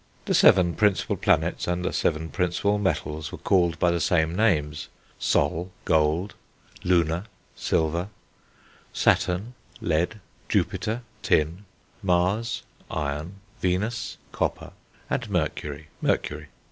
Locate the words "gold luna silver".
5.85-8.09